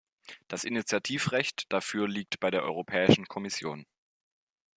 Das 0.47 0.63
Initiativrecht 0.63 1.71
dafür 1.71 2.07
liegt 2.07 2.39
bei 2.39 2.49
der 2.49 2.63
Europäischen 2.63 3.27
Kommission. 3.27 3.85